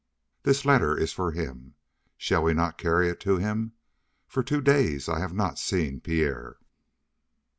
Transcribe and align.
"This 0.41 0.65
letter 0.65 0.97
is 0.97 1.13
for 1.13 1.31
him. 1.31 1.75
Shall 2.17 2.41
we 2.41 2.55
not 2.55 2.79
carry 2.79 3.07
it 3.07 3.19
to 3.19 3.37
him? 3.37 3.73
For 4.27 4.41
two 4.41 4.59
days 4.59 5.07
I 5.07 5.19
have 5.19 5.35
not 5.35 5.59
seen 5.59 5.99
Pierre." 5.99 6.57